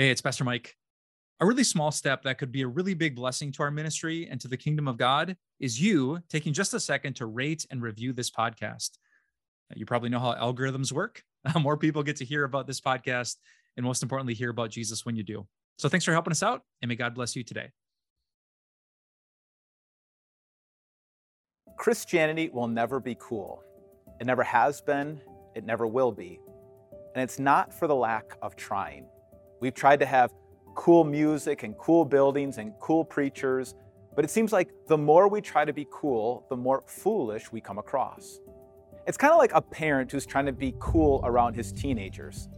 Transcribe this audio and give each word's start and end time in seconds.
Hey, 0.00 0.08
it's 0.08 0.22
Pastor 0.22 0.44
Mike. 0.44 0.78
A 1.40 1.46
really 1.46 1.62
small 1.62 1.90
step 1.92 2.22
that 2.22 2.38
could 2.38 2.50
be 2.50 2.62
a 2.62 2.66
really 2.66 2.94
big 2.94 3.14
blessing 3.14 3.52
to 3.52 3.62
our 3.62 3.70
ministry 3.70 4.26
and 4.30 4.40
to 4.40 4.48
the 4.48 4.56
kingdom 4.56 4.88
of 4.88 4.96
God 4.96 5.36
is 5.58 5.78
you 5.78 6.20
taking 6.30 6.54
just 6.54 6.72
a 6.72 6.80
second 6.80 7.16
to 7.16 7.26
rate 7.26 7.66
and 7.70 7.82
review 7.82 8.14
this 8.14 8.30
podcast. 8.30 8.92
You 9.74 9.84
probably 9.84 10.08
know 10.08 10.18
how 10.18 10.32
algorithms 10.32 10.90
work. 10.90 11.22
More 11.60 11.76
people 11.76 12.02
get 12.02 12.16
to 12.16 12.24
hear 12.24 12.44
about 12.44 12.66
this 12.66 12.80
podcast 12.80 13.36
and 13.76 13.84
most 13.84 14.02
importantly, 14.02 14.32
hear 14.32 14.48
about 14.48 14.70
Jesus 14.70 15.04
when 15.04 15.16
you 15.16 15.22
do. 15.22 15.46
So 15.76 15.86
thanks 15.90 16.06
for 16.06 16.12
helping 16.12 16.30
us 16.30 16.42
out 16.42 16.62
and 16.80 16.88
may 16.88 16.96
God 16.96 17.14
bless 17.14 17.36
you 17.36 17.44
today. 17.44 17.68
Christianity 21.76 22.48
will 22.50 22.68
never 22.68 23.00
be 23.00 23.18
cool. 23.20 23.62
It 24.18 24.26
never 24.26 24.44
has 24.44 24.80
been, 24.80 25.20
it 25.54 25.66
never 25.66 25.86
will 25.86 26.10
be. 26.10 26.40
And 27.14 27.22
it's 27.22 27.38
not 27.38 27.78
for 27.78 27.86
the 27.86 27.94
lack 27.94 28.38
of 28.40 28.56
trying. 28.56 29.04
We've 29.60 29.74
tried 29.74 30.00
to 30.00 30.06
have 30.06 30.32
cool 30.74 31.04
music 31.04 31.62
and 31.62 31.76
cool 31.76 32.04
buildings 32.06 32.56
and 32.56 32.72
cool 32.80 33.04
preachers, 33.04 33.74
but 34.16 34.24
it 34.24 34.30
seems 34.30 34.52
like 34.52 34.70
the 34.88 34.96
more 34.96 35.28
we 35.28 35.42
try 35.42 35.64
to 35.66 35.72
be 35.72 35.86
cool, 35.90 36.46
the 36.48 36.56
more 36.56 36.82
foolish 36.86 37.52
we 37.52 37.60
come 37.60 37.78
across. 37.78 38.40
It's 39.06 39.18
kind 39.18 39.32
of 39.32 39.38
like 39.38 39.52
a 39.54 39.60
parent 39.60 40.10
who's 40.10 40.24
trying 40.24 40.46
to 40.46 40.52
be 40.52 40.74
cool 40.78 41.20
around 41.24 41.54
his 41.54 41.72
teenagers. 41.72 42.48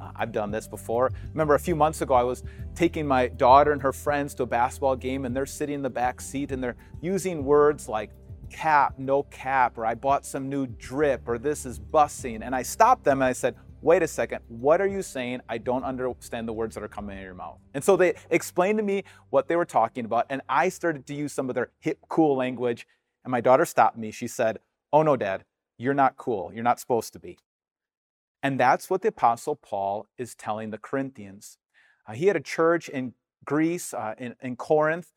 Uh, 0.00 0.10
I've 0.14 0.32
done 0.32 0.50
this 0.50 0.68
before. 0.68 1.10
Remember 1.30 1.54
a 1.54 1.58
few 1.58 1.76
months 1.76 2.02
ago, 2.02 2.12
I 2.12 2.22
was 2.22 2.42
taking 2.74 3.06
my 3.06 3.28
daughter 3.28 3.72
and 3.72 3.80
her 3.80 3.92
friends 3.92 4.34
to 4.34 4.42
a 4.42 4.46
basketball 4.46 4.96
game, 4.96 5.24
and 5.24 5.34
they're 5.34 5.46
sitting 5.46 5.76
in 5.76 5.82
the 5.82 5.90
back 5.90 6.20
seat 6.20 6.52
and 6.52 6.62
they're 6.62 6.76
using 7.00 7.44
words 7.44 7.88
like 7.88 8.10
cap, 8.50 8.98
no 8.98 9.22
cap, 9.24 9.78
or 9.78 9.86
I 9.86 9.94
bought 9.94 10.26
some 10.26 10.48
new 10.48 10.66
drip, 10.66 11.26
or 11.26 11.38
this 11.38 11.64
is 11.64 11.78
bussing. 11.78 12.40
And 12.42 12.54
I 12.54 12.62
stopped 12.62 13.04
them 13.04 13.22
and 13.22 13.28
I 13.28 13.32
said, 13.32 13.54
wait 13.82 14.02
a 14.02 14.08
second, 14.08 14.40
what 14.48 14.80
are 14.80 14.86
you 14.86 15.02
saying? 15.02 15.40
I 15.48 15.58
don't 15.58 15.84
understand 15.84 16.48
the 16.48 16.52
words 16.52 16.74
that 16.76 16.84
are 16.84 16.88
coming 16.88 17.18
in 17.18 17.22
your 17.24 17.34
mouth. 17.34 17.58
And 17.74 17.82
so 17.82 17.96
they 17.96 18.14
explained 18.30 18.78
to 18.78 18.84
me 18.84 19.02
what 19.30 19.48
they 19.48 19.56
were 19.56 19.64
talking 19.64 20.04
about, 20.04 20.26
and 20.30 20.40
I 20.48 20.68
started 20.68 21.06
to 21.06 21.14
use 21.14 21.32
some 21.32 21.48
of 21.48 21.54
their 21.54 21.70
hip, 21.80 21.98
cool 22.08 22.36
language. 22.36 22.86
And 23.24 23.30
my 23.30 23.40
daughter 23.40 23.64
stopped 23.64 23.98
me. 23.98 24.10
She 24.10 24.26
said, 24.26 24.58
Oh 24.92 25.02
no, 25.02 25.16
dad, 25.16 25.44
you're 25.78 25.94
not 25.94 26.16
cool. 26.16 26.52
You're 26.54 26.64
not 26.64 26.80
supposed 26.80 27.12
to 27.12 27.18
be. 27.18 27.38
And 28.42 28.58
that's 28.58 28.88
what 28.90 29.02
the 29.02 29.08
Apostle 29.08 29.56
Paul 29.56 30.06
is 30.18 30.34
telling 30.34 30.70
the 30.70 30.78
Corinthians. 30.78 31.58
Uh, 32.06 32.12
he 32.14 32.26
had 32.26 32.36
a 32.36 32.40
church 32.40 32.88
in 32.88 33.14
Greece, 33.44 33.94
uh, 33.94 34.14
in, 34.18 34.34
in 34.40 34.56
Corinth, 34.56 35.12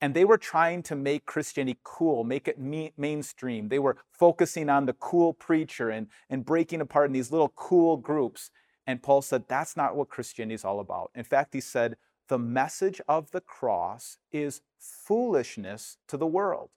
and 0.00 0.14
they 0.14 0.24
were 0.24 0.38
trying 0.38 0.82
to 0.84 0.94
make 0.94 1.24
Christianity 1.24 1.78
cool, 1.82 2.24
make 2.24 2.48
it 2.48 2.58
me- 2.58 2.92
mainstream. 2.96 3.68
They 3.68 3.78
were 3.78 3.96
focusing 4.10 4.68
on 4.68 4.86
the 4.86 4.92
cool 4.94 5.32
preacher 5.32 5.90
and, 5.90 6.08
and 6.28 6.44
breaking 6.44 6.80
apart 6.80 7.06
in 7.06 7.12
these 7.12 7.32
little 7.32 7.52
cool 7.56 7.96
groups. 7.96 8.50
And 8.86 9.02
Paul 9.02 9.22
said, 9.22 9.44
that's 9.48 9.76
not 9.76 9.96
what 9.96 10.08
Christianity 10.08 10.54
is 10.54 10.64
all 10.64 10.80
about. 10.80 11.10
In 11.14 11.24
fact, 11.24 11.54
he 11.54 11.60
said, 11.60 11.96
the 12.28 12.38
message 12.38 13.00
of 13.08 13.30
the 13.30 13.40
cross 13.40 14.18
is 14.32 14.60
foolishness 14.78 15.96
to 16.08 16.16
the 16.16 16.26
world. 16.26 16.70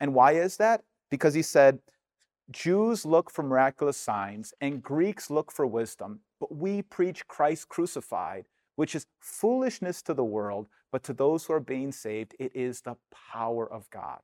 And 0.00 0.14
why 0.14 0.32
is 0.32 0.56
that? 0.56 0.82
Because 1.10 1.34
he 1.34 1.42
said, 1.42 1.80
Jews 2.50 3.04
look 3.04 3.30
for 3.30 3.42
miraculous 3.42 3.96
signs 3.96 4.54
and 4.60 4.82
Greeks 4.82 5.30
look 5.30 5.50
for 5.50 5.66
wisdom, 5.66 6.20
but 6.38 6.54
we 6.54 6.82
preach 6.82 7.26
Christ 7.26 7.68
crucified, 7.68 8.46
which 8.76 8.94
is 8.94 9.06
foolishness 9.20 10.00
to 10.02 10.14
the 10.14 10.24
world, 10.24 10.68
but 10.92 11.02
to 11.04 11.12
those 11.12 11.44
who 11.44 11.52
are 11.52 11.60
being 11.60 11.92
saved, 11.92 12.34
it 12.38 12.54
is 12.54 12.82
the 12.82 12.96
power 13.32 13.70
of 13.70 13.90
God. 13.90 14.20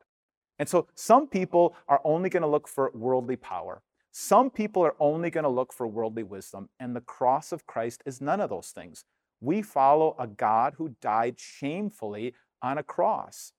And 0.59 0.69
so 0.69 0.87
some 0.95 1.27
people 1.27 1.75
are 1.89 2.01
only 2.05 2.31
going 2.31 2.43
to 2.43 2.49
look 2.49 2.69
for 2.69 2.93
worldly 2.95 3.37
power. 3.37 3.83
Some 4.13 4.51
people 4.51 4.85
are 4.85 4.95
only 5.01 5.31
going 5.31 5.45
to 5.45 5.51
look 5.51 5.73
for 5.73 5.89
worldly 5.89 6.23
wisdom, 6.23 6.69
and 6.79 6.95
the 6.95 7.01
cross 7.01 7.51
of 7.51 7.67
Christ 7.67 8.03
is 8.07 8.21
none 8.21 8.41
of 8.41 8.51
those 8.51 8.69
things. 8.69 9.05
We 9.41 9.63
follow 9.63 10.15
a 10.19 10.27
God 10.27 10.75
who 10.77 10.95
died 11.01 11.41
shamefully 11.41 12.35
on 12.61 12.79
a 12.79 12.83
cross, 12.83 13.53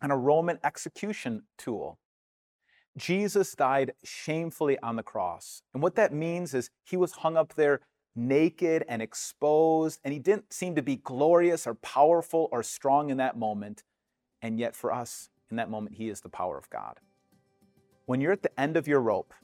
on 0.00 0.10
a 0.10 0.16
Roman 0.16 0.58
execution 0.62 1.44
tool. 1.58 1.98
Jesus 2.96 3.54
died 3.54 3.92
shamefully 4.04 4.78
on 4.82 4.96
the 4.96 5.02
cross. 5.02 5.62
And 5.74 5.82
what 5.82 5.96
that 5.96 6.12
means 6.12 6.54
is 6.54 6.70
he 6.84 6.96
was 6.96 7.12
hung 7.12 7.36
up 7.36 7.54
there 7.54 7.80
naked 8.16 8.84
and 8.88 9.02
exposed, 9.02 10.00
and 10.02 10.12
he 10.12 10.18
didn't 10.18 10.52
seem 10.52 10.74
to 10.74 10.82
be 10.82 10.96
glorious 10.96 11.66
or 11.66 11.74
powerful 11.74 12.48
or 12.50 12.62
strong 12.62 13.10
in 13.10 13.18
that 13.18 13.36
moment. 13.36 13.82
And 14.42 14.58
yet, 14.58 14.74
for 14.74 14.92
us, 14.92 15.30
in 15.50 15.56
that 15.56 15.70
moment, 15.70 15.96
he 15.96 16.08
is 16.08 16.22
the 16.22 16.28
power 16.28 16.58
of 16.58 16.68
God. 16.70 16.98
When 18.06 18.20
you're 18.20 18.32
at 18.32 18.42
the 18.42 18.60
end 18.60 18.76
of 18.76 18.88
your 18.88 19.00
rope, 19.00 19.34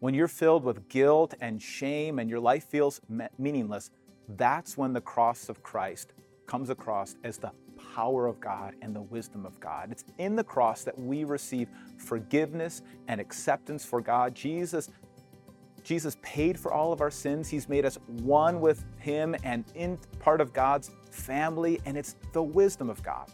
when 0.00 0.14
you're 0.14 0.28
filled 0.28 0.64
with 0.64 0.88
guilt 0.88 1.34
and 1.40 1.62
shame 1.62 2.18
and 2.18 2.28
your 2.28 2.40
life 2.40 2.64
feels 2.64 3.00
meaningless, 3.38 3.90
that's 4.36 4.76
when 4.76 4.92
the 4.92 5.00
cross 5.00 5.48
of 5.48 5.62
Christ 5.62 6.12
comes 6.46 6.70
across 6.70 7.16
as 7.22 7.38
the 7.38 7.52
power 7.94 8.26
of 8.26 8.40
God 8.40 8.74
and 8.82 8.94
the 8.94 9.02
wisdom 9.02 9.44
of 9.46 9.58
God. 9.60 9.92
It's 9.92 10.04
in 10.18 10.36
the 10.36 10.44
cross 10.44 10.84
that 10.84 10.98
we 10.98 11.24
receive 11.24 11.68
forgiveness 11.98 12.82
and 13.08 13.20
acceptance 13.20 13.84
for 13.84 14.00
God. 14.00 14.34
Jesus 14.34 14.88
Jesus 15.82 16.16
paid 16.22 16.58
for 16.58 16.72
all 16.72 16.92
of 16.92 17.00
our 17.00 17.10
sins. 17.10 17.48
He's 17.48 17.68
made 17.68 17.84
us 17.84 17.98
one 18.06 18.60
with 18.60 18.84
Him 18.98 19.34
and 19.42 19.64
in 19.74 19.98
part 20.20 20.40
of 20.40 20.52
God's 20.52 20.90
family, 21.10 21.80
and 21.84 21.96
it's 21.96 22.16
the 22.32 22.42
wisdom 22.42 22.88
of 22.88 23.02
God. 23.02 23.30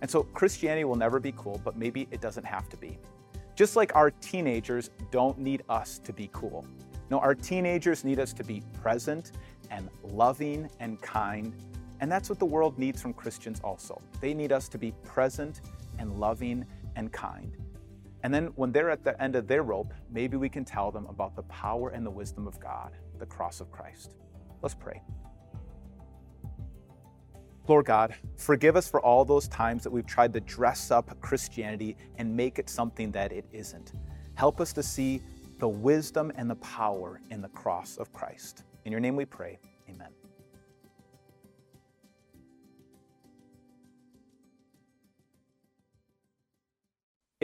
And 0.00 0.10
so 0.10 0.22
Christianity 0.22 0.84
will 0.84 0.96
never 0.96 1.18
be 1.18 1.32
cool, 1.36 1.60
but 1.64 1.76
maybe 1.76 2.08
it 2.10 2.20
doesn't 2.20 2.44
have 2.44 2.68
to 2.70 2.76
be. 2.76 2.98
Just 3.54 3.74
like 3.74 3.94
our 3.96 4.10
teenagers 4.10 4.90
don't 5.10 5.38
need 5.38 5.62
us 5.68 5.98
to 6.00 6.12
be 6.12 6.30
cool. 6.32 6.64
No, 7.10 7.18
our 7.18 7.34
teenagers 7.34 8.04
need 8.04 8.20
us 8.20 8.32
to 8.34 8.44
be 8.44 8.62
present 8.80 9.32
and 9.70 9.88
loving 10.04 10.68
and 10.78 11.00
kind. 11.00 11.54
And 12.00 12.12
that's 12.12 12.28
what 12.28 12.38
the 12.38 12.46
world 12.46 12.78
needs 12.78 13.02
from 13.02 13.12
Christians 13.12 13.60
also. 13.64 14.00
They 14.20 14.34
need 14.34 14.52
us 14.52 14.68
to 14.68 14.78
be 14.78 14.92
present 15.04 15.62
and 15.98 16.20
loving 16.20 16.64
and 16.94 17.10
kind. 17.12 17.56
And 18.22 18.34
then 18.34 18.46
when 18.56 18.72
they're 18.72 18.90
at 18.90 19.04
the 19.04 19.20
end 19.22 19.36
of 19.36 19.46
their 19.46 19.62
rope, 19.62 19.92
maybe 20.10 20.36
we 20.36 20.48
can 20.48 20.64
tell 20.64 20.90
them 20.90 21.06
about 21.06 21.36
the 21.36 21.42
power 21.44 21.90
and 21.90 22.04
the 22.04 22.10
wisdom 22.10 22.46
of 22.46 22.58
God, 22.58 22.92
the 23.18 23.26
cross 23.26 23.60
of 23.60 23.70
Christ. 23.70 24.16
Let's 24.62 24.74
pray. 24.74 25.02
Lord 27.68 27.84
God, 27.84 28.14
forgive 28.38 28.76
us 28.76 28.88
for 28.88 29.00
all 29.00 29.24
those 29.26 29.46
times 29.48 29.84
that 29.84 29.90
we've 29.90 30.06
tried 30.06 30.32
to 30.32 30.40
dress 30.40 30.90
up 30.90 31.20
Christianity 31.20 31.96
and 32.16 32.34
make 32.34 32.58
it 32.58 32.70
something 32.70 33.12
that 33.12 33.30
it 33.30 33.44
isn't. 33.52 33.92
Help 34.34 34.60
us 34.60 34.72
to 34.72 34.82
see 34.82 35.20
the 35.58 35.68
wisdom 35.68 36.32
and 36.36 36.48
the 36.48 36.56
power 36.56 37.20
in 37.30 37.42
the 37.42 37.48
cross 37.48 37.98
of 37.98 38.12
Christ. 38.12 38.64
In 38.84 38.92
your 38.92 39.00
name 39.00 39.16
we 39.16 39.26
pray. 39.26 39.58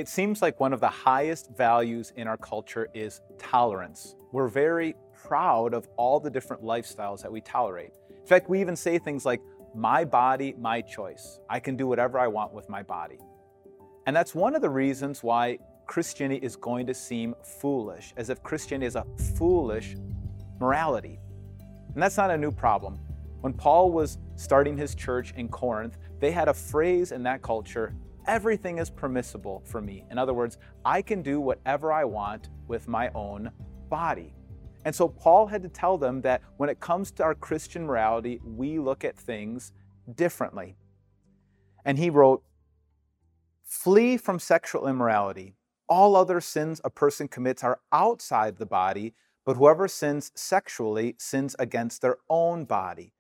It 0.05 0.09
seems 0.09 0.43
like 0.43 0.61
one 0.61 0.75
of 0.75 0.81
the 0.81 0.91
highest 0.91 1.49
values 1.57 2.13
in 2.17 2.29
our 2.29 2.37
culture 2.37 2.89
is 2.93 3.23
tolerance. 3.39 4.17
We're 4.33 4.49
very 4.49 4.97
proud 5.15 5.73
of 5.73 5.89
all 5.97 6.21
the 6.21 6.29
different 6.29 6.63
lifestyles 6.63 7.23
that 7.23 7.33
we 7.33 7.41
tolerate. 7.41 7.93
In 8.11 8.27
fact, 8.27 8.51
we 8.51 8.61
even 8.61 8.77
say 8.77 8.99
things 8.99 9.25
like, 9.25 9.41
my 9.75 10.05
body, 10.05 10.55
my 10.59 10.83
choice. 10.83 11.41
I 11.49 11.59
can 11.59 11.75
do 11.75 11.87
whatever 11.87 12.19
I 12.19 12.27
want 12.27 12.53
with 12.53 12.69
my 12.69 12.83
body. 12.83 13.19
And 14.05 14.15
that's 14.15 14.35
one 14.35 14.55
of 14.55 14.61
the 14.61 14.69
reasons 14.69 15.23
why 15.23 15.57
Christianity 15.87 16.45
is 16.45 16.55
going 16.55 16.87
to 16.87 16.93
seem 16.93 17.35
foolish, 17.43 18.13
as 18.19 18.29
if 18.29 18.43
Christianity 18.43 18.89
is 18.89 18.97
a 18.97 19.07
foolish 19.39 19.97
morality. 20.61 21.19
And 21.95 22.03
that's 22.03 22.19
not 22.19 22.31
a 22.31 22.37
new 22.37 22.51
problem. 22.51 22.99
When 23.41 23.55
Paul 23.55 23.91
was 23.91 24.19
starting 24.37 24.77
his 24.77 24.95
church 24.95 25.33
in 25.35 25.49
Corinth, 25.49 25.97
they 26.21 26.31
had 26.31 26.49
a 26.49 26.55
phrase 26.55 27.11
in 27.11 27.23
that 27.23 27.41
culture 27.41 27.95
everything 28.27 28.79
is 28.79 28.91
permissible 28.91 29.63
for 29.65 29.81
me. 29.81 30.05
In 30.11 30.19
other 30.19 30.35
words, 30.35 30.59
I 30.85 31.03
can 31.03 31.23
do 31.23 31.41
whatever 31.41 31.93
I 31.93 32.05
want 32.05 32.51
with 32.69 32.89
my 32.89 33.11
own 33.15 33.51
body. 33.89 34.35
And 34.85 34.95
so 34.95 35.09
Paul 35.09 35.47
had 35.47 35.63
to 35.63 35.69
tell 35.69 35.97
them 35.97 36.21
that 36.23 36.43
when 36.59 36.69
it 36.69 36.81
comes 36.81 37.11
to 37.13 37.23
our 37.23 37.35
Christian 37.35 37.87
morality, 37.87 38.41
we 38.45 38.79
look 38.79 39.05
at 39.05 39.17
things 39.17 39.73
differently. 40.15 40.77
And 41.85 41.99
he 41.99 42.11
wrote, 42.11 42.43
Flee 43.65 44.19
from 44.19 44.39
sexual 44.39 44.87
immorality. 44.87 45.55
All 45.89 46.17
other 46.17 46.41
sins 46.41 46.81
a 46.85 46.91
person 46.91 47.29
commits 47.29 47.65
are 47.65 47.81
outside 47.93 48.59
the 48.59 48.67
body, 48.67 49.15
but 49.45 49.57
whoever 49.57 49.89
sins 49.89 50.31
sexually 50.35 51.17
sins 51.19 51.57
against 51.59 52.03
their 52.03 52.19
own 52.29 52.65
body. 52.65 53.14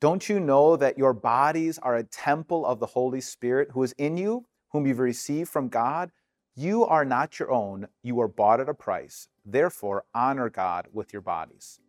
Don't 0.00 0.28
you 0.28 0.38
know 0.38 0.76
that 0.76 0.96
your 0.96 1.12
bodies 1.12 1.76
are 1.78 1.96
a 1.96 2.04
temple 2.04 2.64
of 2.64 2.78
the 2.78 2.86
Holy 2.86 3.20
Spirit 3.20 3.70
who 3.72 3.82
is 3.82 3.92
in 3.98 4.16
you, 4.16 4.46
whom 4.70 4.86
you've 4.86 5.00
received 5.00 5.50
from 5.50 5.68
God? 5.68 6.12
You 6.54 6.84
are 6.84 7.04
not 7.04 7.40
your 7.40 7.50
own, 7.50 7.88
you 8.02 8.14
were 8.14 8.28
bought 8.28 8.60
at 8.60 8.68
a 8.68 8.74
price. 8.74 9.28
Therefore, 9.44 10.04
honor 10.14 10.50
God 10.50 10.86
with 10.92 11.12
your 11.12 11.22
bodies. 11.22 11.80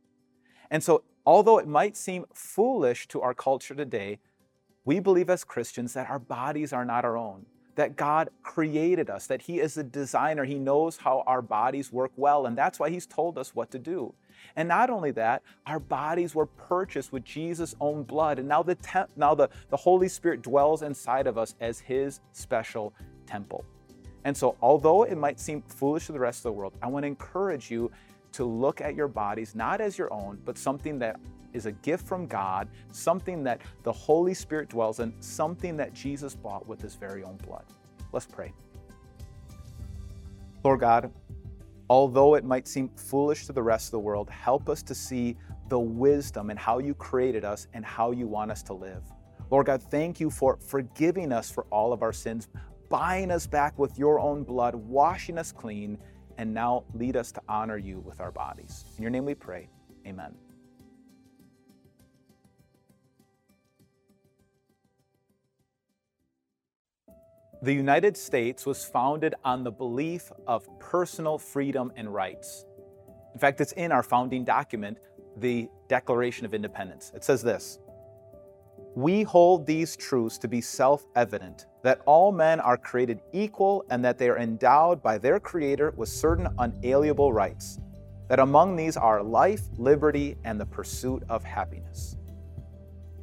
And 0.71 0.83
so, 0.83 1.03
although 1.23 1.59
it 1.59 1.67
might 1.67 1.95
seem 1.95 2.25
foolish 2.33 3.07
to 3.09 3.21
our 3.21 3.35
culture 3.35 3.75
today, 3.75 4.17
we 4.85 4.99
believe 4.99 5.29
as 5.29 5.43
Christians 5.43 5.93
that 5.93 6.09
our 6.09 6.19
bodies 6.19 6.73
are 6.73 6.85
not 6.85 7.05
our 7.05 7.17
own, 7.17 7.45
that 7.75 7.95
God 7.95 8.29
created 8.41 9.11
us, 9.11 9.27
that 9.27 9.43
He 9.43 9.59
is 9.59 9.77
a 9.77 9.83
designer. 9.83 10.45
He 10.45 10.57
knows 10.57 10.97
how 10.97 11.23
our 11.27 11.43
bodies 11.43 11.91
work 11.91 12.11
well, 12.15 12.47
and 12.47 12.57
that's 12.57 12.79
why 12.79 12.89
He's 12.89 13.05
told 13.05 13.37
us 13.37 13.53
what 13.53 13.69
to 13.69 13.77
do. 13.77 14.15
And 14.55 14.67
not 14.67 14.89
only 14.89 15.11
that, 15.11 15.43
our 15.65 15.79
bodies 15.79 16.35
were 16.35 16.45
purchased 16.45 17.11
with 17.11 17.23
Jesus' 17.23 17.75
own 17.79 18.03
blood. 18.03 18.39
And 18.39 18.47
now 18.47 18.63
the, 18.63 18.75
te- 18.75 19.11
now 19.15 19.33
the, 19.33 19.49
the 19.69 19.77
Holy 19.77 20.07
Spirit 20.07 20.41
dwells 20.41 20.81
inside 20.81 21.27
of 21.27 21.37
us 21.37 21.55
as 21.59 21.79
his 21.79 22.21
special 22.31 22.93
temple. 23.25 23.63
And 24.25 24.35
so, 24.35 24.57
although 24.61 25.03
it 25.03 25.17
might 25.17 25.39
seem 25.39 25.61
foolish 25.61 26.07
to 26.07 26.11
the 26.11 26.19
rest 26.19 26.39
of 26.39 26.43
the 26.43 26.51
world, 26.51 26.73
I 26.81 26.87
want 26.87 27.03
to 27.03 27.07
encourage 27.07 27.71
you 27.71 27.91
to 28.33 28.45
look 28.45 28.81
at 28.81 28.95
your 28.95 29.07
bodies 29.07 29.55
not 29.55 29.81
as 29.81 29.97
your 29.97 30.13
own, 30.13 30.39
but 30.45 30.57
something 30.57 30.99
that 30.99 31.19
is 31.53 31.65
a 31.65 31.71
gift 31.71 32.05
from 32.07 32.27
God, 32.27 32.69
something 32.91 33.43
that 33.43 33.61
the 33.83 33.91
Holy 33.91 34.33
Spirit 34.33 34.69
dwells 34.69 34.99
in, 34.99 35.13
something 35.19 35.75
that 35.77 35.93
Jesus 35.93 36.35
bought 36.35 36.67
with 36.67 36.81
his 36.81 36.95
very 36.95 37.23
own 37.23 37.37
blood. 37.37 37.65
Let's 38.11 38.25
pray. 38.25 38.53
Lord 40.63 40.81
God, 40.81 41.11
although 41.89 42.35
it 42.35 42.43
might 42.43 42.67
seem 42.67 42.89
foolish 42.89 43.45
to 43.47 43.53
the 43.53 43.63
rest 43.63 43.87
of 43.87 43.91
the 43.91 43.99
world, 43.99 44.29
help 44.29 44.69
us 44.69 44.83
to 44.83 44.95
see 44.95 45.35
the 45.69 45.79
wisdom 45.79 46.49
and 46.49 46.59
how 46.59 46.79
you 46.79 46.93
created 46.93 47.43
us 47.43 47.67
and 47.73 47.85
how 47.85 48.11
you 48.11 48.27
want 48.27 48.51
us 48.51 48.63
to 48.63 48.73
live. 48.73 49.03
Lord 49.51 49.65
God, 49.65 49.81
thank 49.81 50.19
you 50.19 50.29
for 50.29 50.57
forgiving 50.57 51.31
us 51.31 51.49
for 51.49 51.65
all 51.71 51.91
of 51.91 52.03
our 52.03 52.13
sins, 52.13 52.47
buying 52.89 53.31
us 53.31 53.47
back 53.47 53.77
with 53.79 53.97
your 53.97 54.19
own 54.19 54.43
blood, 54.43 54.75
washing 54.75 55.37
us 55.37 55.51
clean, 55.51 55.97
and 56.37 56.53
now 56.53 56.83
lead 56.93 57.15
us 57.15 57.31
to 57.31 57.41
honor 57.49 57.77
you 57.77 57.99
with 57.99 58.21
our 58.21 58.31
bodies. 58.31 58.85
In 58.97 59.03
your 59.03 59.11
name 59.11 59.25
we 59.25 59.35
pray. 59.35 59.69
Amen. 60.05 60.33
The 67.61 67.73
United 67.73 68.15
States 68.15 68.65
was 68.65 68.85
founded 68.85 69.35
on 69.43 69.65
the 69.65 69.71
belief 69.71 70.31
of 70.47 70.65
personal 70.79 71.37
freedom 71.37 71.91
and 71.97 72.13
rights. 72.13 72.65
In 73.33 73.39
fact, 73.39 73.59
it's 73.59 73.73
in 73.73 73.91
our 73.91 74.01
founding 74.01 74.45
document, 74.45 74.97
the 75.35 75.69
Declaration 75.89 76.45
of 76.45 76.53
Independence. 76.53 77.11
It 77.13 77.25
says 77.25 77.43
this 77.43 77.79
We 78.95 79.23
hold 79.23 79.65
these 79.65 79.97
truths 79.97 80.37
to 80.37 80.47
be 80.47 80.61
self 80.61 81.05
evident 81.17 81.65
that 81.83 81.99
all 82.05 82.31
men 82.31 82.61
are 82.61 82.77
created 82.77 83.19
equal 83.33 83.83
and 83.89 84.05
that 84.05 84.17
they 84.17 84.29
are 84.29 84.37
endowed 84.37 85.03
by 85.03 85.17
their 85.17 85.37
Creator 85.37 85.93
with 85.97 86.07
certain 86.07 86.47
unalienable 86.59 87.33
rights, 87.33 87.77
that 88.29 88.39
among 88.39 88.77
these 88.77 88.95
are 88.95 89.21
life, 89.21 89.63
liberty, 89.75 90.37
and 90.45 90.57
the 90.61 90.65
pursuit 90.65 91.23
of 91.27 91.43
happiness. 91.43 92.15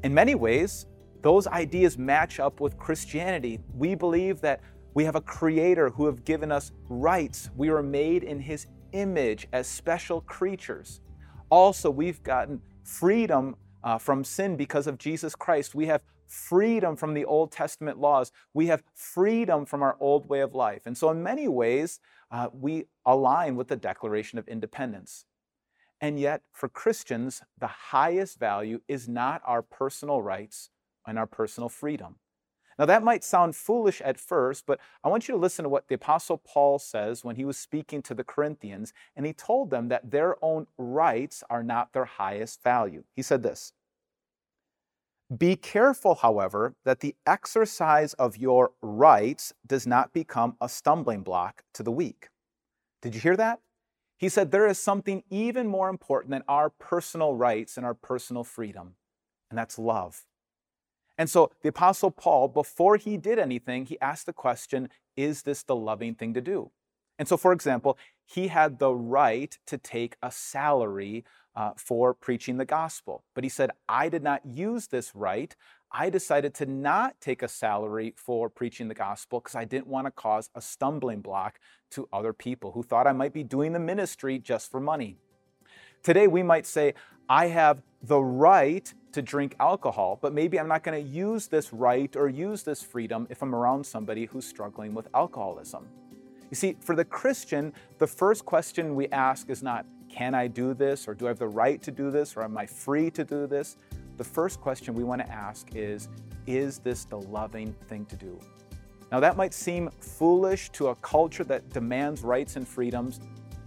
In 0.05 0.13
many 0.13 0.35
ways, 0.35 0.85
those 1.27 1.49
ideas 1.49 1.99
match 1.99 2.39
up 2.39 2.61
with 2.61 2.79
Christianity. 2.79 3.59
We 3.75 3.97
believe 3.97 4.41
that 4.43 4.61
we 4.95 5.03
have 5.03 5.17
a 5.17 5.21
creator 5.21 5.91
who 5.91 6.07
have 6.07 6.25
given 6.25 6.53
us 6.53 6.71
rights. 6.89 7.51
We 7.57 7.69
are 7.69 7.83
made 7.83 8.23
in 8.23 8.39
his 8.39 8.69
image 8.93 9.49
as 9.53 9.67
special 9.67 10.21
creatures. 10.21 11.01
Also, 11.51 11.91
we've 11.91 12.23
gotten 12.23 12.63
freedom 12.85 13.57
uh, 13.83 13.99
from 13.99 14.23
sin 14.23 14.57
because 14.57 14.87
of 14.87 14.99
Jesus 14.99 15.35
Christ. 15.35 15.75
We 15.75 15.87
have 15.87 16.03
freedom 16.29 16.95
from 16.95 17.13
the 17.13 17.25
Old 17.25 17.51
Testament 17.51 17.99
laws. 17.99 18.31
We 18.55 18.69
have 18.69 18.85
freedom 18.95 19.67
from 19.67 19.83
our 19.83 19.97
old 19.99 20.29
way 20.29 20.43
of 20.43 20.55
life. 20.55 20.83
And 20.87 20.97
so, 20.97 21.11
in 21.11 21.25
many 21.25 21.49
ways, 21.49 21.99
uh, 22.31 22.51
we 22.53 22.85
align 23.05 23.57
with 23.57 23.67
the 23.67 23.75
Declaration 23.75 24.39
of 24.39 24.47
Independence. 24.47 25.25
And 26.01 26.21
yet, 26.21 26.43
for 26.53 26.69
Christians, 26.69 27.43
the 27.59 27.67
highest 27.67 28.39
value 28.39 28.83
is 28.87 29.09
not 29.09 29.43
our 29.45 29.63
personal 29.63 30.23
rights, 30.23 30.71
and 31.07 31.19
our 31.19 31.27
personal 31.27 31.69
freedom. 31.69 32.17
Now, 32.79 32.85
that 32.87 33.03
might 33.03 33.25
sound 33.25 33.57
foolish 33.57 34.03
at 34.03 34.21
first, 34.21 34.67
but 34.67 34.79
I 35.03 35.09
want 35.09 35.29
you 35.29 35.35
to 35.35 35.41
listen 35.41 35.63
to 35.63 35.69
what 35.69 35.89
the 35.89 35.95
Apostle 35.95 36.37
Paul 36.37 36.79
says 36.79 37.25
when 37.25 37.37
he 37.37 37.45
was 37.45 37.57
speaking 37.57 38.03
to 38.03 38.15
the 38.15 38.25
Corinthians, 38.25 38.93
and 39.17 39.25
he 39.25 39.33
told 39.33 39.71
them 39.71 39.89
that 39.89 40.11
their 40.11 40.37
own 40.45 40.67
rights 40.77 41.43
are 41.49 41.63
not 41.63 41.93
their 41.93 42.05
highest 42.05 42.63
value. 42.63 43.05
He 43.15 43.23
said 43.23 43.43
this 43.43 43.73
Be 45.35 45.57
careful, 45.57 46.17
however, 46.17 46.75
that 46.85 47.01
the 47.01 47.17
exercise 47.27 48.13
of 48.15 48.37
your 48.37 48.73
rights 48.83 49.55
does 49.67 49.87
not 49.87 50.13
become 50.13 50.57
a 50.61 50.69
stumbling 50.69 51.23
block 51.23 51.65
to 51.73 51.83
the 51.83 51.93
weak. 51.93 52.29
Did 53.01 53.15
you 53.15 53.21
hear 53.23 53.37
that? 53.37 53.61
He 54.19 54.29
said 54.29 54.51
there 54.51 54.67
is 54.67 54.79
something 54.79 55.23
even 55.31 55.67
more 55.67 55.89
important 55.89 56.31
than 56.31 56.43
our 56.47 56.69
personal 56.69 57.35
rights 57.35 57.77
and 57.79 57.87
our 57.87 57.95
personal 57.95 58.45
freedom, 58.45 58.97
and 59.51 59.59
that's 59.59 59.79
love. 59.79 60.25
And 61.19 61.31
so 61.31 61.51
the 61.63 61.69
Apostle 61.69 62.11
Paul, 62.11 62.49
before 62.49 62.97
he 62.97 63.17
did 63.17 63.39
anything, 63.39 63.87
he 63.87 64.01
asked 64.01 64.27
the 64.27 64.33
question 64.33 64.89
Is 65.17 65.43
this 65.43 65.63
the 65.63 65.77
loving 65.77 66.15
thing 66.15 66.35
to 66.35 66.41
do? 66.41 66.71
And 67.19 67.27
so, 67.27 67.37
for 67.37 67.53
example, 67.53 67.97
he 68.27 68.49
had 68.49 68.79
the 68.79 68.93
right 68.93 69.57
to 69.67 69.79
take 69.79 70.17
a 70.23 70.31
salary 70.31 71.25
uh, 71.55 71.71
for 71.77 72.13
preaching 72.13 72.59
the 72.59 72.65
gospel. 72.67 73.25
But 73.35 73.45
he 73.45 73.51
said, 73.51 73.71
I 73.89 74.09
did 74.09 74.23
not 74.23 74.45
use 74.45 74.89
this 74.89 75.15
right. 75.15 75.55
I 75.91 76.11
decided 76.11 76.53
to 76.55 76.67
not 76.67 77.19
take 77.21 77.43
a 77.43 77.49
salary 77.49 78.13
for 78.17 78.51
preaching 78.51 78.89
the 78.89 78.95
gospel 78.95 79.41
because 79.41 79.55
I 79.55 79.65
didn't 79.65 79.87
want 79.87 80.07
to 80.07 80.11
cause 80.11 80.51
a 80.55 80.61
stumbling 80.61 81.21
block 81.21 81.59
to 81.93 82.09
other 82.13 82.33
people 82.33 82.73
who 82.73 82.83
thought 82.83 83.07
I 83.07 83.13
might 83.13 83.33
be 83.33 83.45
doing 83.45 83.73
the 83.73 83.79
ministry 83.79 84.39
just 84.39 84.71
for 84.71 84.81
money. 84.81 85.17
Today, 86.03 86.27
we 86.27 86.43
might 86.43 86.67
say, 86.67 86.95
I 87.29 87.47
have 87.47 87.83
the 88.03 88.21
right 88.21 88.93
to 89.17 89.23
drink 89.23 89.57
alcohol, 89.61 90.19
but 90.21 90.35
maybe 90.35 90.61
I'm 90.61 90.69
not 90.69 90.83
going 90.83 91.03
to 91.03 91.11
use 91.11 91.47
this 91.47 91.73
right 91.73 92.15
or 92.17 92.29
use 92.29 92.63
this 92.63 92.83
freedom 92.83 93.27
if 93.31 93.41
I'm 93.41 93.55
around 93.55 93.85
somebody 93.85 94.27
who's 94.27 94.47
struggling 94.47 94.93
with 94.93 95.09
alcoholism. 95.15 95.89
You 96.51 96.55
see, 96.55 96.77
for 96.81 96.95
the 96.95 97.05
Christian, 97.07 97.73
the 97.97 98.07
first 98.07 98.45
question 98.45 98.95
we 98.95 99.09
ask 99.09 99.49
is 99.49 99.63
not, 99.63 99.87
can 100.11 100.35
I 100.35 100.49
do 100.49 100.75
this, 100.75 101.09
or 101.09 101.15
do 101.15 101.25
I 101.25 101.29
have 101.29 101.39
the 101.39 101.49
right 101.49 101.83
to 101.83 101.91
do 101.91 102.11
this, 102.11 102.37
or 102.37 102.43
am 102.43 102.59
I 102.59 102.67
free 102.67 103.11
to 103.13 103.25
do 103.25 103.47
this? 103.47 103.79
The 104.19 104.25
first 104.25 104.61
question 104.61 104.93
we 104.93 105.03
want 105.03 105.23
to 105.23 105.33
ask 105.33 105.75
is, 105.75 106.11
is 106.47 106.79
this 106.79 107.05
the 107.05 107.19
loving 107.19 107.73
thing 107.89 108.05
to 108.07 108.17
do? 108.17 108.39
Now, 109.11 109.19
that 109.21 109.39
might 109.39 109.55
seem 109.55 109.89
foolish 109.99 110.69
to 110.73 110.89
a 110.89 110.95
culture 110.97 111.45
that 111.45 111.71
demands 111.71 112.21
rights 112.21 112.57
and 112.57 112.69
freedoms, 112.69 113.21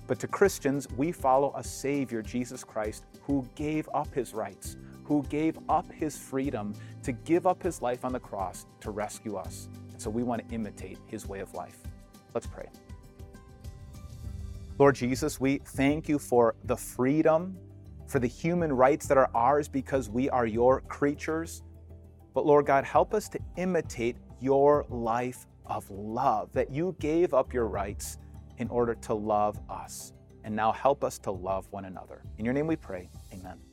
but 0.06 0.20
to 0.20 0.28
Christians, 0.28 0.88
we 0.96 1.12
follow 1.12 1.54
a 1.56 1.64
Savior, 1.64 2.22
Jesus 2.22 2.64
Christ, 2.64 3.06
who 3.24 3.44
gave 3.56 3.90
up 3.96 4.14
his 4.14 4.36
rights, 4.36 4.78
who 5.10 5.24
gave 5.24 5.58
up 5.68 5.92
his 5.92 6.16
freedom 6.16 6.74
to 7.02 7.12
give 7.12 7.48
up 7.48 7.62
his 7.64 7.82
life 7.82 8.06
on 8.06 8.14
the 8.14 8.20
cross 8.20 8.68
to 8.80 8.92
rescue 8.92 9.36
us. 9.36 9.68
So 9.98 10.08
we 10.08 10.22
want 10.22 10.48
to 10.48 10.56
imitate 10.56 11.00
his 11.08 11.28
way 11.28 11.40
of 11.40 11.52
life. 11.56 11.80
Let's 12.36 12.46
pray. 12.46 12.70
Lord 14.78 14.96
Jesus, 14.96 15.42
we 15.42 15.58
thank 15.58 16.08
you 16.08 16.20
for 16.20 16.56
the 16.66 16.78
freedom, 16.78 17.58
for 18.06 18.20
the 18.20 18.28
human 18.28 18.72
rights 18.72 19.08
that 19.08 19.18
are 19.18 19.32
ours 19.34 19.68
because 19.68 20.10
we 20.10 20.30
are 20.30 20.46
your 20.46 20.82
creatures. 20.82 21.64
But 22.36 22.46
Lord 22.46 22.68
God, 22.68 22.86
help 22.86 23.16
us 23.16 23.28
to 23.30 23.40
imitate 23.58 24.16
your 24.40 24.86
life 24.90 25.48
of 25.66 25.90
love, 25.90 26.52
that 26.54 26.70
you 26.70 26.96
gave 27.00 27.34
up 27.34 27.52
your 27.52 27.66
rights 27.66 28.20
in 28.60 28.70
order 28.70 28.94
to 28.94 29.16
love 29.16 29.60
us. 29.70 30.14
And 30.44 30.56
now 30.56 30.72
help 30.72 31.04
us 31.04 31.18
to 31.20 31.32
love 31.32 31.68
one 31.72 31.86
another. 31.86 32.22
In 32.38 32.46
your 32.46 32.54
name 32.54 32.68
we 32.68 32.76
pray. 32.76 33.10
Amen. 33.34 33.69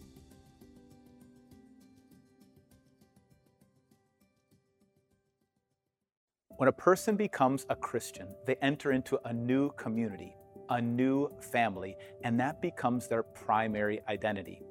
When 6.56 6.68
a 6.68 6.72
person 6.72 7.16
becomes 7.16 7.66
a 7.68 7.76
Christian, 7.76 8.28
they 8.46 8.56
enter 8.62 8.92
into 8.92 9.18
a 9.24 9.32
new 9.32 9.70
community, 9.72 10.36
a 10.70 10.80
new 10.80 11.30
family, 11.40 11.96
and 12.24 12.38
that 12.40 12.62
becomes 12.62 13.08
their 13.08 13.22
primary 13.22 14.00
identity. 14.08 14.62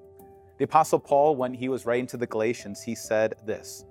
The 0.57 0.65
Apostle 0.65 0.99
Paul, 0.99 1.35
when 1.35 1.53
he 1.53 1.69
was 1.69 1.85
writing 1.85 2.07
to 2.07 2.17
the 2.17 2.27
Galatians, 2.27 2.81
he 2.81 2.95
said 2.95 3.35
this 3.45 3.85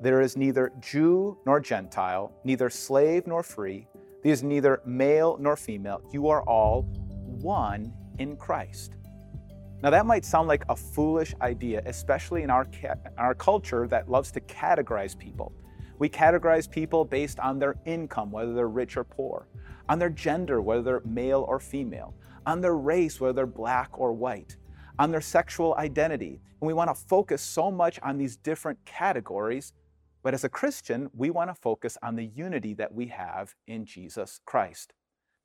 There 0.00 0.20
is 0.20 0.36
neither 0.36 0.72
Jew 0.80 1.38
nor 1.44 1.60
Gentile, 1.60 2.32
neither 2.44 2.70
slave 2.70 3.26
nor 3.26 3.42
free 3.42 3.88
there 4.22 4.32
is 4.32 4.42
neither 4.42 4.82
male 4.84 5.38
nor 5.40 5.56
female. 5.56 6.02
You 6.12 6.28
are 6.28 6.42
all 6.42 6.82
one 7.40 7.92
in 8.18 8.36
Christ. 8.36 8.96
Now, 9.82 9.88
that 9.88 10.04
might 10.04 10.26
sound 10.26 10.46
like 10.46 10.64
a 10.68 10.76
foolish 10.76 11.34
idea, 11.40 11.82
especially 11.86 12.42
in 12.42 12.50
our, 12.50 12.66
ca- 12.66 12.96
our 13.16 13.34
culture 13.34 13.88
that 13.88 14.10
loves 14.10 14.30
to 14.32 14.40
categorize 14.42 15.18
people. 15.18 15.54
We 16.00 16.08
categorize 16.08 16.68
people 16.68 17.04
based 17.04 17.38
on 17.38 17.60
their 17.60 17.76
income, 17.86 18.32
whether 18.32 18.52
they're 18.52 18.68
rich 18.68 18.96
or 18.96 19.04
poor, 19.04 19.46
on 19.88 20.00
their 20.00 20.10
gender, 20.10 20.60
whether 20.60 20.82
they're 20.82 21.02
male 21.04 21.44
or 21.48 21.60
female, 21.60 22.14
on 22.44 22.60
their 22.60 22.76
race, 22.76 23.20
whether 23.20 23.34
they're 23.34 23.46
black 23.46 23.90
or 23.96 24.12
white, 24.12 24.56
on 24.98 25.12
their 25.12 25.20
sexual 25.20 25.76
identity. 25.76 26.40
And 26.60 26.66
we 26.66 26.74
want 26.74 26.92
to 26.92 27.00
focus 27.00 27.40
so 27.40 27.70
much 27.70 28.00
on 28.02 28.18
these 28.18 28.36
different 28.36 28.84
categories 28.84 29.72
but 30.22 30.34
as 30.34 30.44
a 30.44 30.48
Christian, 30.48 31.10
we 31.14 31.30
want 31.30 31.50
to 31.50 31.54
focus 31.54 31.96
on 32.02 32.16
the 32.16 32.26
unity 32.26 32.74
that 32.74 32.92
we 32.92 33.06
have 33.06 33.54
in 33.66 33.84
Jesus 33.84 34.40
Christ. 34.44 34.92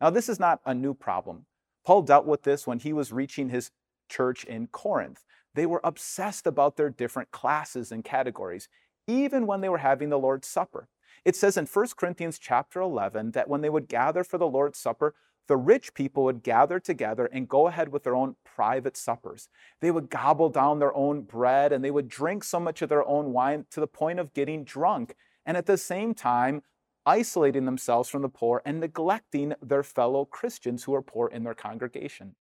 Now, 0.02 0.10
this 0.10 0.28
is 0.28 0.40
not 0.40 0.60
a 0.66 0.74
new 0.74 0.94
problem. 0.94 1.46
Paul 1.86 2.02
dealt 2.02 2.26
with 2.26 2.44
this 2.44 2.68
when 2.68 2.80
he 2.80 2.92
was 2.92 3.14
reaching 3.14 3.50
his 3.50 3.72
church 4.10 4.44
in 4.44 4.68
Corinth. 4.68 5.24
They 5.54 5.66
were 5.66 5.80
obsessed 5.84 6.46
about 6.46 6.76
their 6.76 6.90
different 6.90 7.32
classes 7.32 7.92
and 7.92 8.04
categories, 8.04 8.68
even 9.08 9.46
when 9.48 9.62
they 9.62 9.70
were 9.70 9.80
having 9.80 10.10
the 10.10 10.20
Lord's 10.20 10.48
Supper. 10.48 10.88
It 11.24 11.36
says 11.36 11.58
in 11.58 11.66
1 11.66 11.88
Corinthians 11.98 12.40
chapter 12.40 12.82
11 12.82 13.32
that 13.32 13.50
when 13.50 13.62
they 13.62 13.70
would 13.70 13.88
gather 13.88 14.24
for 14.24 14.38
the 14.38 14.48
Lord's 14.48 14.78
Supper, 14.78 15.16
the 15.48 15.58
rich 15.58 15.94
people 15.94 16.24
would 16.24 16.44
gather 16.44 16.80
together 16.80 17.28
and 17.28 17.48
go 17.48 17.68
ahead 17.68 17.90
with 17.90 18.04
their 18.04 18.16
own 18.16 18.36
private 18.44 18.98
suppers. 18.98 19.48
They 19.80 19.92
would 19.92 20.10
gobble 20.10 20.50
down 20.50 20.80
their 20.80 20.96
own 20.96 21.22
bread 21.22 21.72
and 21.72 21.84
they 21.84 21.92
would 21.92 22.08
drink 22.08 22.44
so 22.44 22.60
much 22.60 22.82
of 22.82 22.90
their 22.90 23.08
own 23.08 23.32
wine 23.32 23.66
to 23.72 23.80
the 23.80 23.88
point 23.88 24.20
of 24.20 24.34
getting 24.34 24.64
drunk. 24.64 25.16
And 25.46 25.56
at 25.56 25.68
the 25.68 25.78
same 25.78 26.16
time, 26.16 26.64
isolating 27.06 27.66
themselves 27.66 28.10
from 28.10 28.24
the 28.24 28.30
poor 28.30 28.62
and 28.66 28.80
neglecting 28.80 29.54
their 29.62 29.84
fellow 29.84 30.26
Christians 30.26 30.84
who 30.84 30.96
are 30.96 31.04
poor 31.04 31.28
in 31.28 31.44
their 31.44 31.54
congregation. 31.54 32.36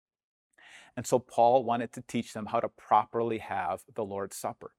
And 0.96 1.06
so 1.06 1.18
Paul 1.18 1.64
wanted 1.64 1.92
to 1.94 2.02
teach 2.02 2.34
them 2.34 2.46
how 2.46 2.60
to 2.60 2.68
properly 2.68 3.38
have 3.38 3.82
the 3.94 4.04
Lord's 4.04 4.36
Supper. 4.36 4.72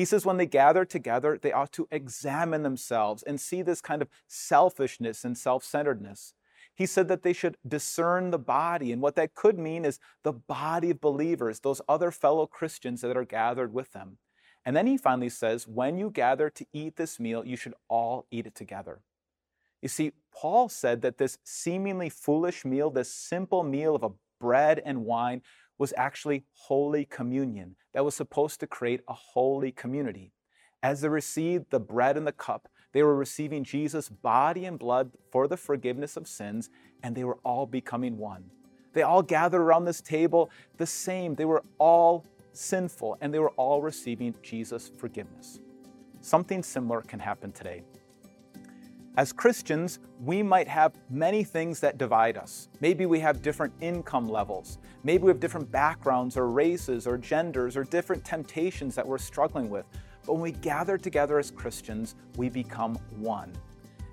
He 0.00 0.06
says 0.06 0.24
when 0.24 0.38
they 0.38 0.46
gather 0.46 0.86
together, 0.86 1.38
they 1.38 1.52
ought 1.52 1.72
to 1.72 1.86
examine 1.90 2.62
themselves 2.62 3.22
and 3.22 3.38
see 3.38 3.60
this 3.60 3.82
kind 3.82 4.00
of 4.00 4.08
selfishness 4.26 5.26
and 5.26 5.36
self 5.36 5.62
centeredness. 5.62 6.32
He 6.74 6.86
said 6.86 7.06
that 7.08 7.22
they 7.22 7.34
should 7.34 7.58
discern 7.68 8.30
the 8.30 8.38
body. 8.38 8.92
And 8.92 9.02
what 9.02 9.14
that 9.16 9.34
could 9.34 9.58
mean 9.58 9.84
is 9.84 10.00
the 10.22 10.32
body 10.32 10.92
of 10.92 11.02
believers, 11.02 11.60
those 11.60 11.82
other 11.86 12.10
fellow 12.10 12.46
Christians 12.46 13.02
that 13.02 13.14
are 13.14 13.26
gathered 13.26 13.74
with 13.74 13.92
them. 13.92 14.16
And 14.64 14.74
then 14.74 14.86
he 14.86 14.96
finally 14.96 15.28
says, 15.28 15.68
when 15.68 15.98
you 15.98 16.08
gather 16.08 16.48
to 16.48 16.64
eat 16.72 16.96
this 16.96 17.20
meal, 17.20 17.44
you 17.44 17.58
should 17.58 17.74
all 17.90 18.24
eat 18.30 18.46
it 18.46 18.54
together. 18.54 19.02
You 19.82 19.90
see, 19.90 20.12
Paul 20.34 20.70
said 20.70 21.02
that 21.02 21.18
this 21.18 21.36
seemingly 21.44 22.08
foolish 22.08 22.64
meal, 22.64 22.88
this 22.88 23.12
simple 23.12 23.62
meal 23.62 23.94
of 23.94 24.02
a 24.02 24.12
bread 24.40 24.80
and 24.82 25.04
wine, 25.04 25.42
was 25.80 25.94
actually 25.96 26.44
Holy 26.52 27.06
Communion 27.06 27.74
that 27.94 28.04
was 28.04 28.14
supposed 28.14 28.60
to 28.60 28.66
create 28.66 29.00
a 29.08 29.14
holy 29.14 29.72
community. 29.72 30.30
As 30.82 31.00
they 31.00 31.08
received 31.08 31.70
the 31.70 31.80
bread 31.80 32.18
and 32.18 32.26
the 32.26 32.32
cup, 32.32 32.68
they 32.92 33.02
were 33.02 33.16
receiving 33.16 33.64
Jesus' 33.64 34.10
body 34.10 34.66
and 34.66 34.78
blood 34.78 35.10
for 35.32 35.48
the 35.48 35.56
forgiveness 35.56 36.18
of 36.18 36.28
sins, 36.28 36.68
and 37.02 37.16
they 37.16 37.24
were 37.24 37.38
all 37.44 37.64
becoming 37.64 38.18
one. 38.18 38.44
They 38.92 39.00
all 39.00 39.22
gathered 39.22 39.62
around 39.62 39.86
this 39.86 40.02
table 40.02 40.50
the 40.76 40.86
same. 40.86 41.34
They 41.34 41.46
were 41.46 41.64
all 41.78 42.26
sinful, 42.52 43.16
and 43.22 43.32
they 43.32 43.38
were 43.38 43.52
all 43.52 43.80
receiving 43.80 44.34
Jesus' 44.42 44.92
forgiveness. 44.98 45.60
Something 46.20 46.62
similar 46.62 47.00
can 47.00 47.20
happen 47.20 47.52
today. 47.52 47.84
As 49.16 49.32
Christians, 49.32 49.98
we 50.20 50.40
might 50.40 50.68
have 50.68 50.94
many 51.10 51.42
things 51.42 51.80
that 51.80 51.98
divide 51.98 52.36
us. 52.36 52.68
Maybe 52.80 53.06
we 53.06 53.18
have 53.18 53.42
different 53.42 53.74
income 53.80 54.28
levels. 54.28 54.78
Maybe 55.02 55.24
we 55.24 55.30
have 55.30 55.40
different 55.40 55.70
backgrounds 55.72 56.36
or 56.36 56.48
races 56.48 57.08
or 57.08 57.18
genders 57.18 57.76
or 57.76 57.82
different 57.82 58.24
temptations 58.24 58.94
that 58.94 59.06
we're 59.06 59.18
struggling 59.18 59.68
with. 59.68 59.84
But 60.24 60.34
when 60.34 60.42
we 60.42 60.52
gather 60.52 60.96
together 60.96 61.40
as 61.40 61.50
Christians, 61.50 62.14
we 62.36 62.48
become 62.48 62.94
one. 63.16 63.52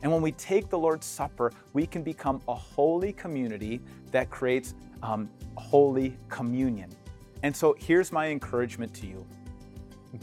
And 0.02 0.12
when 0.12 0.22
we 0.22 0.32
take 0.32 0.68
the 0.70 0.80
Lord's 0.80 1.06
Supper, 1.06 1.52
we 1.74 1.86
can 1.86 2.02
become 2.02 2.42
a 2.48 2.56
holy 2.56 3.14
community 3.14 3.82
that 4.12 4.32
creates 4.32 4.74
um, 5.04 5.30
holy 5.58 6.18
communion. 6.28 6.90
And 7.44 7.56
so 7.56 7.76
here's 7.78 8.12
my 8.12 8.30
encouragement 8.30 8.96
to 8.96 9.08
you 9.08 9.26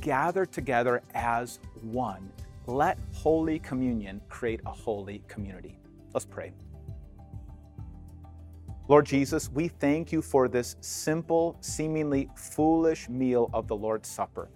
gather 0.01 0.45
together 0.45 1.03
as 1.15 1.61
one 1.83 2.33
let 2.67 2.99
Holy 3.13 3.59
Communion 3.59 4.21
create 4.29 4.61
a 4.67 4.71
holy 4.71 5.23
community. 5.29 5.79
Let's 6.13 6.25
pray. 6.25 6.53
Lord 8.87 9.07
Jesus, 9.07 9.51
we 9.51 9.69
thank 9.69 10.13
you 10.13 10.21
for 10.21 10.47
this 10.47 10.77
simple, 10.81 11.57
seemingly 11.61 12.29
foolish 12.37 13.09
meal 13.09 13.51
of 13.55 13.67
the 13.67 13.77
Lord's 13.77 14.09
Supper. 14.09 14.51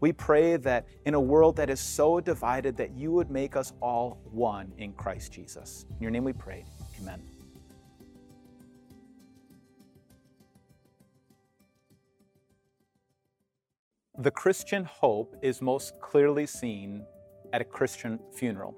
We 0.00 0.12
pray 0.12 0.56
that 0.56 0.86
in 1.04 1.14
a 1.14 1.20
world 1.20 1.56
that 1.56 1.70
is 1.70 1.80
so 1.80 2.20
divided 2.20 2.76
that 2.76 2.96
you 2.96 3.12
would 3.12 3.30
make 3.30 3.56
us 3.56 3.72
all 3.80 4.18
one 4.30 4.72
in 4.78 4.92
Christ 4.92 5.32
Jesus. 5.32 5.86
In 5.90 6.02
your 6.02 6.10
name 6.10 6.24
we 6.24 6.32
pray. 6.32 6.64
Amen. 7.00 7.22
The 14.18 14.30
Christian 14.30 14.84
hope 14.84 15.36
is 15.42 15.60
most 15.60 16.00
clearly 16.00 16.46
seen 16.46 17.04
at 17.52 17.60
a 17.60 17.64
Christian 17.64 18.18
funeral. 18.32 18.74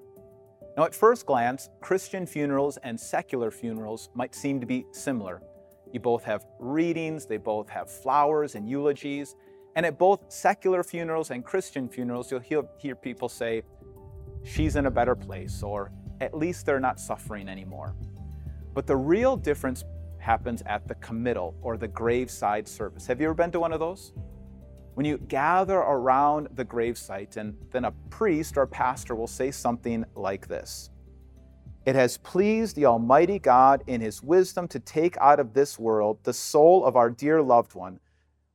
Now, 0.76 0.84
at 0.84 0.94
first 0.94 1.26
glance, 1.26 1.70
Christian 1.80 2.26
funerals 2.26 2.78
and 2.84 2.98
secular 2.98 3.50
funerals 3.50 4.10
might 4.14 4.34
seem 4.34 4.60
to 4.60 4.66
be 4.66 4.86
similar. 4.92 5.42
You 5.92 6.00
both 6.00 6.22
have 6.24 6.44
readings, 6.58 7.26
they 7.26 7.36
both 7.36 7.68
have 7.68 7.90
flowers 7.90 8.54
and 8.54 8.68
eulogies, 8.68 9.34
and 9.74 9.84
at 9.84 9.98
both 9.98 10.20
secular 10.28 10.82
funerals 10.82 11.30
and 11.30 11.44
Christian 11.44 11.88
funerals, 11.88 12.30
you'll 12.30 12.40
hear, 12.40 12.62
hear 12.78 12.94
people 12.94 13.28
say, 13.28 13.62
She's 14.44 14.76
in 14.76 14.86
a 14.86 14.90
better 14.90 15.14
place, 15.14 15.62
or 15.62 15.90
at 16.20 16.34
least 16.34 16.64
they're 16.64 16.80
not 16.80 16.98
suffering 17.00 17.48
anymore. 17.48 17.94
But 18.74 18.86
the 18.86 18.96
real 18.96 19.36
difference 19.36 19.84
happens 20.18 20.62
at 20.66 20.86
the 20.86 20.94
committal 20.96 21.54
or 21.62 21.76
the 21.76 21.88
graveside 21.88 22.68
service. 22.68 23.06
Have 23.06 23.20
you 23.20 23.26
ever 23.26 23.34
been 23.34 23.50
to 23.52 23.60
one 23.60 23.72
of 23.72 23.80
those? 23.80 24.12
When 24.98 25.06
you 25.06 25.16
gather 25.28 25.76
around 25.76 26.48
the 26.56 26.64
gravesite, 26.64 27.36
and 27.36 27.56
then 27.70 27.84
a 27.84 27.92
priest 28.10 28.58
or 28.58 28.66
pastor 28.66 29.14
will 29.14 29.28
say 29.28 29.48
something 29.48 30.04
like 30.16 30.48
this 30.48 30.90
It 31.86 31.94
has 31.94 32.18
pleased 32.18 32.74
the 32.74 32.86
Almighty 32.86 33.38
God 33.38 33.84
in 33.86 34.00
His 34.00 34.24
wisdom 34.24 34.66
to 34.66 34.80
take 34.80 35.16
out 35.18 35.38
of 35.38 35.54
this 35.54 35.78
world 35.78 36.18
the 36.24 36.32
soul 36.32 36.84
of 36.84 36.96
our 36.96 37.10
dear 37.10 37.40
loved 37.40 37.76
one. 37.76 38.00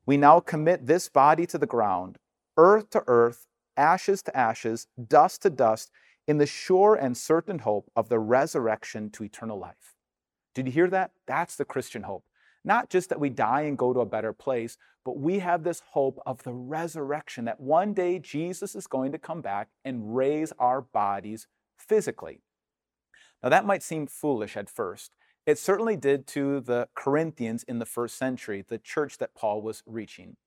We 0.06 0.18
now 0.18 0.42
commit 0.42 0.86
this 0.86 1.08
body 1.08 1.46
to 1.46 1.58
the 1.58 1.66
ground, 1.66 2.18
earth 2.58 2.90
to 2.90 3.06
earth, 3.08 3.48
ashes 3.78 4.22
to 4.24 4.36
ashes, 4.36 4.88
dust 5.08 5.44
to 5.44 5.50
dust, 5.50 5.92
in 6.28 6.40
the 6.40 6.46
sure 6.46 6.94
and 6.94 7.16
certain 7.16 7.60
hope 7.60 7.90
of 7.96 8.10
the 8.10 8.20
resurrection 8.20 9.10
to 9.12 9.24
eternal 9.24 9.58
life. 9.58 9.96
Did 10.54 10.66
you 10.66 10.74
hear 10.74 10.90
that? 10.90 11.12
That's 11.26 11.56
the 11.56 11.64
Christian 11.64 12.04
hope. 12.04 12.26
Not 12.66 12.90
just 12.90 13.08
that 13.10 13.20
we 13.20 13.30
die 13.30 13.62
and 13.62 13.78
go 13.78 13.94
to 13.94 14.02
a 14.02 14.06
better 14.06 14.34
place, 14.34 14.78
but 15.06 15.18
we 15.18 15.40
have 15.40 15.64
this 15.64 15.82
hope 15.92 16.20
of 16.26 16.44
the 16.44 16.54
resurrection 16.54 17.46
that 17.46 17.60
one 17.60 17.94
day 17.94 18.20
Jesus 18.20 18.76
is 18.76 18.88
going 18.88 19.12
to 19.12 19.18
come 19.18 19.42
back 19.42 19.70
and 19.84 20.16
raise 20.16 20.54
our 20.60 20.82
bodies 20.82 21.48
physically. 21.78 22.42
Now, 23.42 23.50
that 23.50 23.66
might 23.66 23.84
seem 23.84 24.08
foolish 24.08 24.56
at 24.56 24.70
first. 24.70 25.16
It 25.46 25.60
certainly 25.60 25.98
did 25.98 26.26
to 26.28 26.62
the 26.62 26.88
Corinthians 26.96 27.64
in 27.64 27.80
the 27.80 27.86
first 27.86 28.18
century, 28.18 28.64
the 28.66 28.78
church 28.78 29.18
that 29.18 29.36
Paul 29.36 29.62
was 29.62 29.84
reaching. 29.86 30.38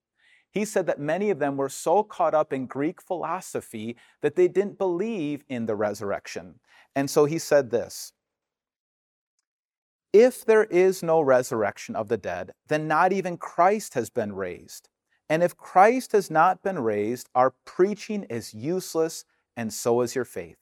He 0.51 0.65
said 0.65 0.87
that 0.87 0.99
many 0.99 1.29
of 1.29 1.39
them 1.39 1.59
were 1.59 1.69
so 1.69 2.03
caught 2.03 2.33
up 2.33 2.51
in 2.51 2.65
Greek 2.65 3.03
philosophy 3.03 3.97
that 4.23 4.37
they 4.37 4.49
didn't 4.49 4.79
believe 4.79 5.45
in 5.51 5.67
the 5.67 5.77
resurrection. 5.77 6.61
And 6.95 7.11
so 7.11 7.27
he 7.27 7.39
said 7.39 7.71
this 7.71 8.15
if 10.19 10.47
there 10.47 10.65
is 10.65 11.03
no 11.03 11.21
resurrection 11.21 11.95
of 11.95 12.09
the 12.09 12.17
dead, 12.17 12.53
then 12.69 12.89
not 12.89 13.13
even 13.13 13.37
Christ 13.37 13.93
has 13.93 14.09
been 14.09 14.33
raised. 14.33 14.89
And 15.29 15.43
if 15.43 15.59
Christ 15.59 16.13
has 16.13 16.31
not 16.31 16.63
been 16.63 16.79
raised, 16.79 17.29
our 17.35 17.53
preaching 17.67 18.23
is 18.25 18.55
useless, 18.55 19.27
and 19.59 19.71
so 19.75 20.01
is 20.01 20.15
your 20.15 20.25
faith. 20.25 20.57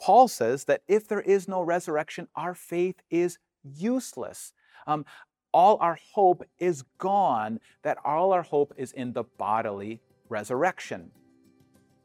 Paul 0.00 0.28
says 0.28 0.64
that 0.66 0.82
if 0.86 1.08
there 1.08 1.22
is 1.22 1.48
no 1.48 1.60
resurrection, 1.60 2.28
our 2.36 2.54
faith 2.54 3.02
is 3.10 3.38
useless. 3.64 4.52
Um, 4.86 5.04
all 5.52 5.76
our 5.80 5.98
hope 6.12 6.44
is 6.60 6.84
gone, 6.98 7.58
that 7.82 7.98
all 8.04 8.32
our 8.32 8.42
hope 8.42 8.74
is 8.76 8.92
in 8.92 9.12
the 9.12 9.24
bodily 9.24 10.00
resurrection. 10.28 11.10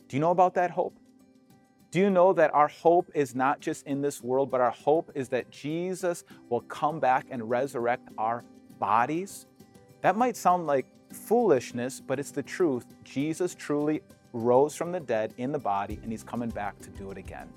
Do 0.08 0.18
you 0.18 0.22
know 0.22 0.32
about 0.32 0.56
that 0.56 0.72
hope? 0.72 0.98
Do 1.92 2.00
you 2.00 2.10
know 2.10 2.32
that 2.32 2.54
our 2.54 2.70
hope 2.70 3.12
is 3.14 3.36
not 3.36 3.60
just 3.60 3.86
in 3.86 4.02
this 4.02 4.24
world, 4.24 4.50
but 4.50 4.62
our 4.62 4.72
hope 4.72 5.12
is 5.14 5.28
that 5.28 5.52
Jesus 5.52 6.24
will 6.50 6.62
come 6.62 7.02
back 7.02 7.28
and 7.30 7.50
resurrect 7.50 8.08
our 8.18 8.46
bodies? 8.80 9.46
That 10.00 10.16
might 10.16 10.38
sound 10.38 10.68
like 10.68 10.86
foolishness, 11.12 12.00
but 12.00 12.18
it's 12.18 12.32
the 12.32 12.44
truth. 12.44 12.86
Jesus 13.04 13.54
truly 13.56 14.00
rose 14.32 14.74
from 14.74 14.94
the 14.94 15.02
dead 15.02 15.34
in 15.36 15.52
the 15.52 15.60
body, 15.60 16.00
and 16.02 16.10
he's 16.10 16.24
coming 16.24 16.50
back 16.50 16.80
to 16.80 16.90
do 16.92 17.12
it 17.12 17.18
again. 17.18 17.50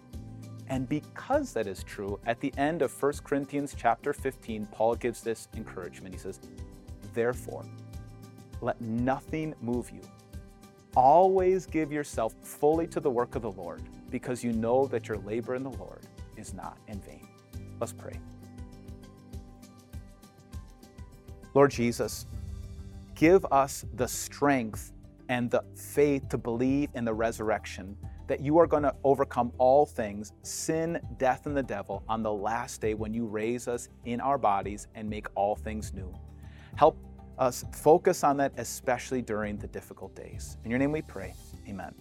And 0.67 0.89
because 0.89 1.53
that 1.53 1.69
is 1.69 1.85
true, 1.85 2.19
at 2.27 2.41
the 2.41 2.53
end 2.59 2.83
of 2.83 2.91
1 3.01 3.13
Corinthians 3.23 3.73
chapter 3.79 4.13
15, 4.13 4.67
Paul 4.73 4.97
gives 4.97 5.21
this 5.21 5.47
encouragement. 5.55 6.13
He 6.13 6.19
says, 6.19 6.41
Therefore, 7.13 7.65
let 8.61 8.81
nothing 8.81 9.55
move 9.61 9.93
you. 9.93 10.01
Always 10.97 11.67
give 11.67 11.93
yourself 11.93 12.35
fully 12.43 12.89
to 12.89 12.99
the 12.99 13.11
work 13.11 13.37
of 13.37 13.43
the 13.43 13.53
Lord 13.53 13.81
because 14.15 14.45
you 14.45 14.53
know 14.53 14.87
that 14.87 15.09
your 15.09 15.19
labor 15.19 15.57
in 15.57 15.65
the 15.65 15.73
Lord 15.73 16.07
is 16.37 16.55
not 16.55 16.79
in 16.87 17.01
vain. 17.01 17.27
Let's 17.81 17.93
pray. 17.93 18.21
Lord 21.53 21.73
Jesus, 21.73 22.25
give 23.17 23.45
us 23.51 23.85
the 23.97 24.07
strength 24.07 24.93
and 25.29 25.51
the 25.51 25.65
faith 25.75 26.29
to 26.29 26.39
believe 26.39 26.91
in 26.95 27.05
the 27.05 27.13
resurrection, 27.13 27.97
that 28.29 28.39
you 28.39 28.57
are 28.57 28.69
going 28.69 28.85
to 28.85 28.95
overcome 29.03 29.51
all 29.59 29.85
things, 29.85 30.33
sin, 30.43 31.01
death, 31.19 31.47
and 31.47 31.57
the 31.57 31.63
devil 31.65 32.05
on 32.09 32.23
the 32.23 32.33
last 32.33 32.81
day 32.81 32.95
when 32.95 33.13
you 33.13 33.27
raise 33.27 33.67
us 33.67 33.89
in 34.05 34.21
our 34.21 34.39
bodies 34.39 34.87
and 34.95 35.11
make 35.11 35.27
all 35.35 35.57
things 35.57 35.93
new. 35.93 36.15
Help 36.77 36.97
us 37.37 37.65
focus 37.73 38.23
on 38.23 38.37
that, 38.37 38.53
especially 38.59 39.23
during 39.23 39.57
the 39.57 39.67
difficult 39.67 40.15
days. 40.15 40.57
In 40.63 40.71
your 40.71 40.79
name 40.79 40.93
we 40.93 41.03
pray. 41.03 41.35
Amen. 41.69 41.93